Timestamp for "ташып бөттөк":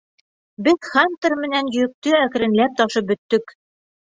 2.81-3.55